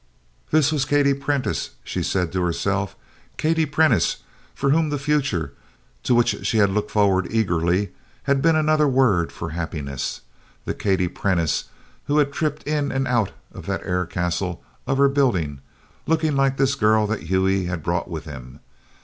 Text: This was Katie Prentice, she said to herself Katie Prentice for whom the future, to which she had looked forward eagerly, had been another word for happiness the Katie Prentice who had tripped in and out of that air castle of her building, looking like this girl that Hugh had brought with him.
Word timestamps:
This 0.49 0.71
was 0.71 0.83
Katie 0.83 1.13
Prentice, 1.13 1.75
she 1.83 2.01
said 2.01 2.31
to 2.31 2.41
herself 2.41 2.95
Katie 3.37 3.67
Prentice 3.67 4.23
for 4.55 4.71
whom 4.71 4.89
the 4.89 4.97
future, 4.97 5.53
to 6.01 6.15
which 6.15 6.43
she 6.47 6.57
had 6.57 6.71
looked 6.71 6.89
forward 6.89 7.27
eagerly, 7.29 7.91
had 8.23 8.41
been 8.41 8.55
another 8.55 8.87
word 8.87 9.31
for 9.31 9.49
happiness 9.51 10.21
the 10.65 10.73
Katie 10.73 11.07
Prentice 11.07 11.65
who 12.05 12.17
had 12.17 12.33
tripped 12.33 12.63
in 12.63 12.91
and 12.91 13.07
out 13.07 13.31
of 13.53 13.67
that 13.67 13.85
air 13.85 14.07
castle 14.07 14.63
of 14.87 14.97
her 14.97 15.07
building, 15.07 15.61
looking 16.07 16.35
like 16.35 16.57
this 16.57 16.73
girl 16.73 17.05
that 17.05 17.27
Hugh 17.27 17.67
had 17.67 17.83
brought 17.83 18.09
with 18.09 18.25
him. 18.25 18.59